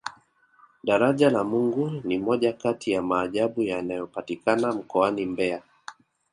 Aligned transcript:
daraja 0.83 1.29
la 1.29 1.43
mungu 1.43 1.89
ni 2.03 2.17
moja 2.17 2.53
Kati 2.53 2.91
ya 2.91 3.01
maajabu 3.01 3.61
yanayopatikana 3.61 4.71
mkoani 4.73 5.25
mbeya 5.25 5.61